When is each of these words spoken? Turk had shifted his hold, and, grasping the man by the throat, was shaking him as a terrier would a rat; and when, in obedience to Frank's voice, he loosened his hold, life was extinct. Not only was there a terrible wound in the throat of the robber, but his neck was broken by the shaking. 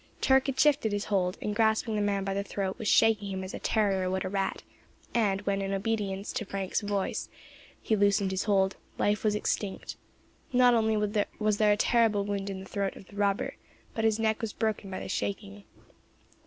Turk 0.19 0.47
had 0.47 0.59
shifted 0.59 0.93
his 0.93 1.05
hold, 1.13 1.37
and, 1.43 1.55
grasping 1.55 1.93
the 1.95 2.01
man 2.01 2.23
by 2.23 2.33
the 2.33 2.41
throat, 2.43 2.79
was 2.79 2.87
shaking 2.87 3.29
him 3.29 3.43
as 3.43 3.53
a 3.53 3.59
terrier 3.59 4.09
would 4.09 4.25
a 4.25 4.29
rat; 4.29 4.63
and 5.13 5.41
when, 5.41 5.61
in 5.61 5.75
obedience 5.75 6.33
to 6.33 6.43
Frank's 6.43 6.81
voice, 6.81 7.29
he 7.83 7.95
loosened 7.95 8.31
his 8.31 8.45
hold, 8.45 8.77
life 8.97 9.23
was 9.23 9.35
extinct. 9.35 9.97
Not 10.51 10.73
only 10.73 10.97
was 10.97 11.57
there 11.59 11.71
a 11.71 11.77
terrible 11.77 12.25
wound 12.25 12.49
in 12.49 12.61
the 12.61 12.65
throat 12.65 12.95
of 12.95 13.09
the 13.09 13.15
robber, 13.15 13.57
but 13.93 14.03
his 14.03 14.17
neck 14.17 14.41
was 14.41 14.53
broken 14.53 14.89
by 14.89 14.99
the 14.99 15.07
shaking. 15.07 15.65